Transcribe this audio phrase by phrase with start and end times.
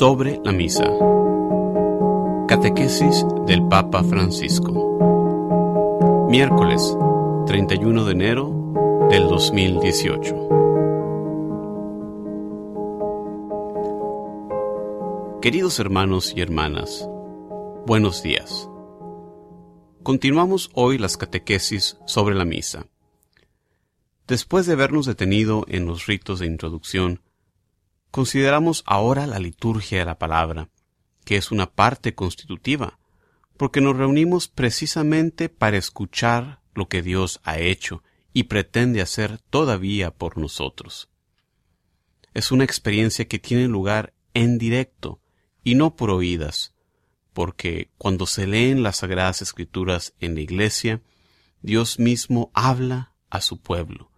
[0.00, 0.90] sobre la misa.
[2.48, 4.72] Catequesis del Papa Francisco.
[6.30, 6.96] Miércoles
[7.46, 10.48] 31 de enero del 2018.
[15.42, 17.06] Queridos hermanos y hermanas,
[17.84, 18.70] buenos días.
[20.02, 22.86] Continuamos hoy las catequesis sobre la misa.
[24.26, 27.20] Después de habernos detenido en los ritos de introducción,
[28.10, 30.68] consideramos ahora la liturgia de la palabra,
[31.24, 32.98] que es una parte constitutiva,
[33.56, 38.02] porque nos reunimos precisamente para escuchar lo que Dios ha hecho
[38.32, 41.10] y pretende hacer todavía por nosotros.
[42.32, 45.20] Es una experiencia que tiene lugar en directo
[45.62, 46.74] y no por oídas,
[47.32, 51.02] porque cuando se leen las sagradas escrituras en la iglesia,
[51.62, 54.10] Dios mismo habla a su pueblo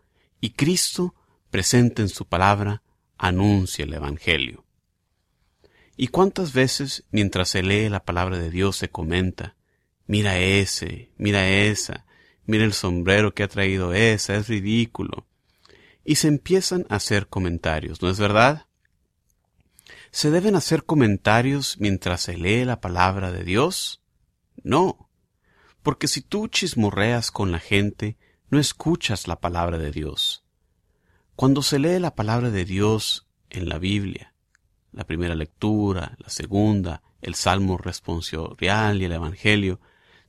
[0.42, 1.14] y Cristo,
[1.50, 2.81] presente en su palabra,
[3.22, 4.64] anuncia el Evangelio.
[5.96, 9.54] ¿Y cuántas veces mientras se lee la palabra de Dios se comenta,
[10.06, 12.04] mira ese, mira esa,
[12.46, 15.28] mira el sombrero que ha traído esa, es ridículo?
[16.04, 18.66] Y se empiezan a hacer comentarios, ¿no es verdad?
[20.10, 24.02] ¿Se deben hacer comentarios mientras se lee la palabra de Dios?
[24.64, 25.08] No,
[25.84, 28.18] porque si tú chismorreas con la gente,
[28.50, 30.41] no escuchas la palabra de Dios.
[31.42, 34.32] Cuando se lee la palabra de Dios en la Biblia,
[34.92, 39.80] la primera lectura, la segunda, el Salmo responsorial y el Evangelio,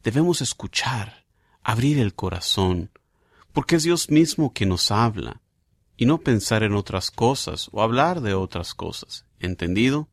[0.02, 1.28] debemos escuchar,
[1.62, 2.90] abrir el corazón,
[3.52, 5.44] porque es Dios mismo que nos habla,
[5.98, 9.28] y no pensar en otras cosas o hablar de otras cosas.
[9.38, 10.10] ¿Entendido?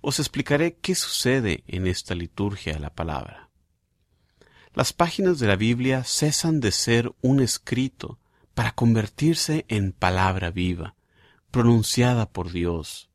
[0.00, 3.50] Os explicaré qué sucede en esta liturgia de la palabra.
[4.74, 8.18] Las páginas de la Biblia cesan de ser un escrito
[8.56, 10.94] para convertirse en palabra viva,
[11.50, 13.10] pronunciada por Dios.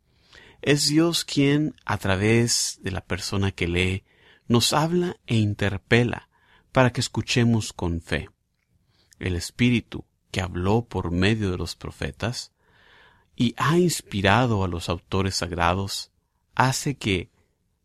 [0.61, 4.03] Es Dios quien, a través de la persona que lee,
[4.47, 6.29] nos habla e interpela
[6.71, 8.29] para que escuchemos con fe.
[9.17, 12.51] El Espíritu, que habló por medio de los profetas
[13.35, 16.11] y ha inspirado a los autores sagrados,
[16.53, 17.31] hace que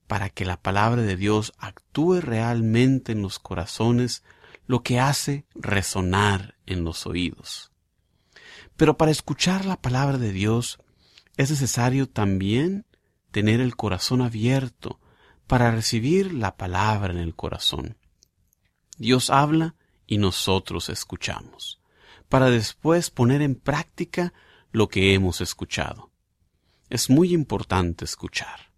[0.06, 4.22] para que la palabra de Dios actúe realmente en los corazones,
[4.66, 7.72] lo que hace resonar en los oídos.
[8.76, 10.78] Pero para escuchar la palabra de Dios
[11.36, 12.86] es necesario también
[13.30, 15.00] tener el corazón abierto
[15.46, 17.96] para recibir la palabra en el corazón.
[18.98, 21.80] Dios habla y nosotros escuchamos,
[22.28, 24.32] para después poner en práctica
[24.72, 26.10] lo que hemos escuchado.
[26.88, 28.72] Es muy importante escuchar.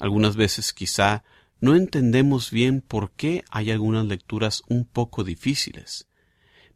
[0.00, 1.24] Algunas veces quizá
[1.60, 6.08] no entendemos bien por qué hay algunas lecturas un poco difíciles,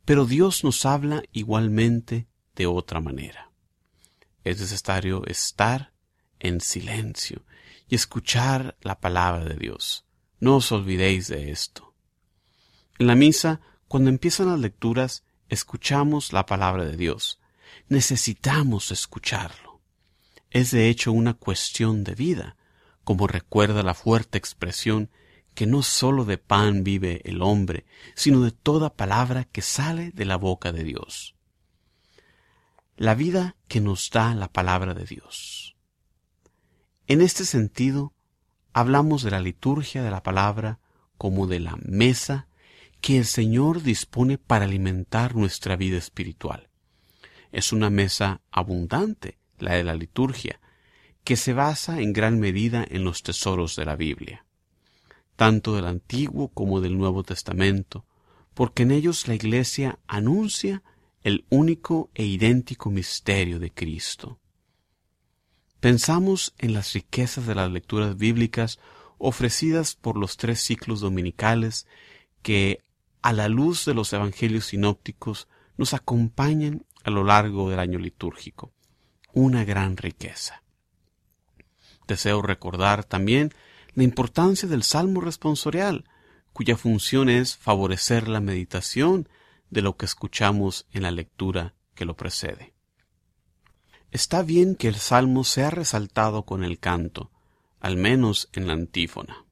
[0.04, 2.26] pero Dios nos habla igualmente
[2.56, 3.50] de otra manera.
[4.44, 5.92] Es necesario estar
[6.41, 7.44] en silencio
[7.88, 10.04] y escuchar la palabra de Dios.
[10.41, 11.94] No os olvidéis de esto.
[12.98, 17.41] En la misa, cuando empiezan las lecturas, escuchamos la palabra de Dios.
[17.88, 19.81] Necesitamos escucharlo.
[20.50, 22.56] Es de hecho una cuestión de vida,
[23.05, 25.11] como recuerda la fuerte expresión
[25.55, 30.25] que no sólo de pan vive el hombre, sino de toda palabra que sale de
[30.25, 31.35] la boca de Dios.
[32.97, 35.77] La vida que nos da la palabra de Dios.
[37.07, 38.15] En este sentido,
[38.73, 40.79] hablamos de la liturgia de la palabra
[41.19, 42.49] como de la mesa
[43.01, 46.71] que el Señor dispone para alimentar nuestra vida espiritual.
[47.51, 50.61] Es una mesa abundante, la de la liturgia,
[51.25, 54.44] que se basa en gran medida en los tesoros de la Biblia,
[55.37, 58.05] tanto del Antiguo como del Nuevo Testamento,
[58.55, 60.83] porque en ellos la Iglesia anuncia
[61.22, 64.38] el único e idéntico misterio de Cristo.
[65.81, 68.78] Pensamos en las riquezas de las lecturas bíblicas
[69.19, 71.86] ofrecidas por los tres ciclos dominicales
[72.42, 72.83] que,
[73.21, 78.72] a la luz de los evangelios sinópticos, nos acompañan a lo largo del año litúrgico.
[79.33, 80.61] Una gran riqueza.
[82.12, 83.53] Deseo recordar también
[83.94, 86.04] la importancia del Salmo responsorial,
[86.53, 89.28] cuya función es favorecer la meditación
[89.70, 92.74] de lo que escuchamos en la lectura que lo precede.
[94.10, 97.30] Está bien que el Salmo sea resaltado con el canto,
[97.80, 99.47] al menos en la antífona.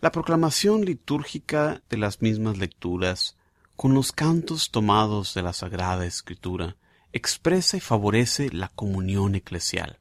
[0.00, 3.36] La proclamación litúrgica de las mismas lecturas,
[3.74, 6.76] con los cantos tomados de la Sagrada Escritura,
[7.12, 9.98] expresa y favorece la comunión eclesial,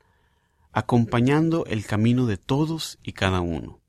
[0.77, 3.79] acompañando el camino de todos y cada uno.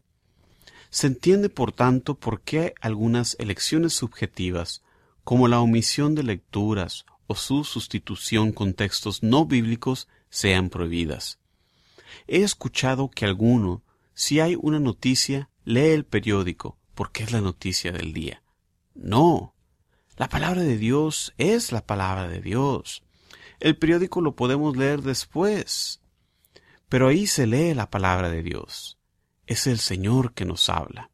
[0.89, 4.83] Se entiende, por tanto, por qué algunas elecciones subjetivas,
[5.23, 11.39] como la omisión de lecturas o su sustitución con textos no bíblicos, sean prohibidas.
[12.27, 13.83] He escuchado que alguno,
[14.15, 18.43] si hay una noticia, lee el periódico porque es la noticia del día.
[18.95, 19.55] No,
[20.17, 23.03] la palabra de Dios es la palabra de Dios.
[23.61, 26.01] El periódico lo podemos leer después,
[26.89, 28.99] pero ahí se lee la palabra de Dios.
[29.47, 31.11] Es el Señor que nos habla.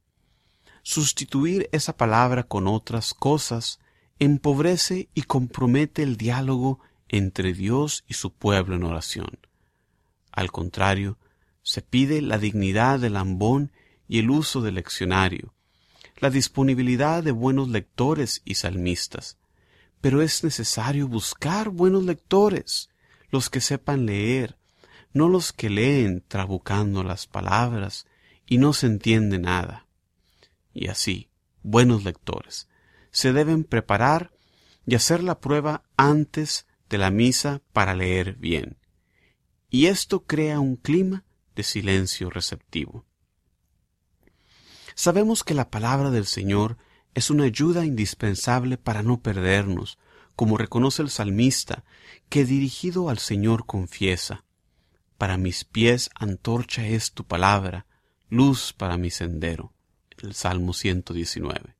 [0.82, 3.80] Sustituir esa palabra con otras cosas
[4.18, 9.38] empobrece y compromete el diálogo entre Dios y su pueblo en oración.
[10.30, 11.18] Al contrario,
[11.62, 13.72] se pide la dignidad del ambón
[14.08, 15.54] y el uso del leccionario,
[16.18, 19.38] la disponibilidad de buenos lectores y salmistas,
[20.00, 22.90] pero es necesario buscar buenos lectores,
[23.30, 24.56] los que sepan leer,
[25.14, 28.06] no los que leen trabucando las palabras
[28.46, 29.86] y no se entiende nada.
[30.74, 31.30] Y así,
[31.62, 32.68] buenos lectores,
[33.10, 34.32] se deben preparar
[34.86, 38.76] y hacer la prueba antes de la misa para leer bien.
[39.70, 41.24] Y esto crea un clima
[41.54, 43.06] de silencio receptivo.
[44.94, 46.76] Sabemos que la palabra del Señor
[47.14, 49.98] es una ayuda indispensable para no perdernos,
[50.36, 51.84] como reconoce el salmista,
[52.28, 54.44] que dirigido al Señor confiesa,
[55.18, 57.86] Para mis pies antorcha es tu palabra,
[58.28, 59.72] luz para mi sendero.
[60.18, 61.76] El Salmo 119.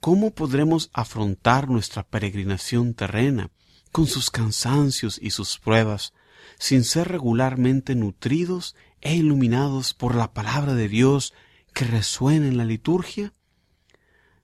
[0.00, 3.50] ¿Cómo podremos afrontar nuestra peregrinación terrena,
[3.90, 6.12] con sus cansancios y sus pruebas,
[6.58, 11.32] sin ser regularmente nutridos e iluminados por la palabra de Dios
[11.72, 13.32] que resuena en la liturgia?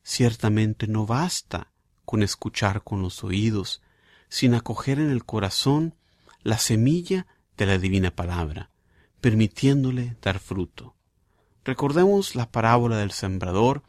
[0.02, 1.72] Ciertamente no basta
[2.06, 3.82] con escuchar con los oídos,
[4.30, 5.94] sin acoger en el corazón
[6.42, 7.26] la semilla
[7.60, 8.70] de la divina palabra,
[9.20, 10.94] permitiéndole dar fruto.
[11.62, 13.82] Recordemos la parábola del sembrador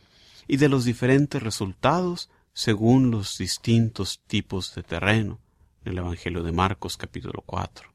[0.46, 5.40] y de los diferentes resultados según los distintos tipos de terreno
[5.86, 7.90] en el Evangelio de Marcos capítulo 4.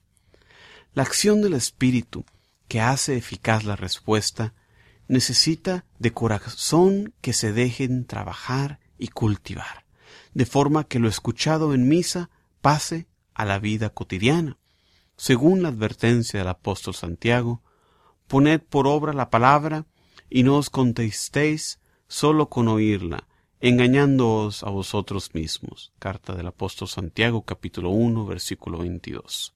[0.95, 2.25] La acción del Espíritu
[2.69, 4.55] que hace eficaz la respuesta
[5.09, 9.85] necesita de corazón que se dejen trabajar y cultivar
[10.33, 12.31] de forma que lo escuchado en misa
[12.63, 14.57] pase a la vida cotidiana.
[15.17, 17.63] Según la advertencia del apóstol Santiago,
[18.27, 19.87] poned por obra la palabra
[20.29, 23.27] y no os contestéis solo con oírla,
[23.61, 25.93] engañándoos a vosotros mismos.
[25.99, 29.55] Carta del apóstol Santiago capítulo 1 versículo 22.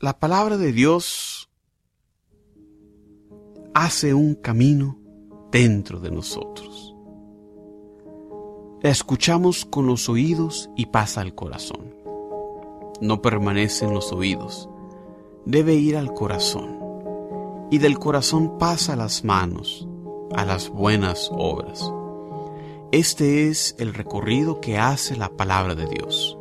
[0.00, 1.50] La palabra de Dios
[3.74, 4.98] hace un camino
[5.50, 6.94] dentro de nosotros.
[8.82, 12.07] Escuchamos con los oídos y pasa al corazón.
[13.00, 14.68] No permanece en los oídos,
[15.44, 16.78] debe ir al corazón.
[17.70, 19.86] Y del corazón pasa a las manos,
[20.34, 21.92] a las buenas obras.
[22.92, 26.38] Este es el recorrido que hace la palabra de Dios.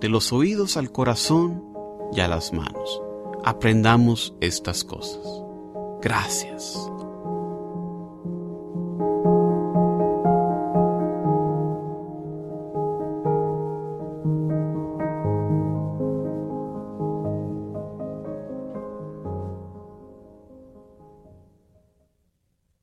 [0.00, 1.64] De los oídos al corazón
[2.12, 3.02] y a las manos.
[3.44, 5.26] Aprendamos estas cosas.
[6.00, 6.78] Gracias.